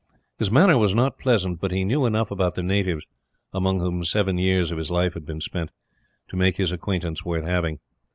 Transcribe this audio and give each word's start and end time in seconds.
His 0.39 0.49
manner 0.49 0.79
was 0.79 0.95
not 0.95 1.19
pleasant, 1.19 1.61
but 1.61 1.69
he 1.71 1.83
knew 1.85 2.07
enough 2.07 2.31
about 2.31 2.55
the 2.55 2.63
natives, 2.63 3.05
among 3.53 3.81
whom 3.81 4.03
seven 4.03 4.39
years 4.39 4.71
of 4.71 4.79
his 4.79 4.89
life 4.89 5.13
had 5.13 5.27
been 5.27 5.41
spent, 5.41 5.69
to 6.29 6.35
make 6.35 6.57
his 6.57 6.71
acquaintance 6.71 7.23
worth 7.23 7.45
having. 7.45 7.77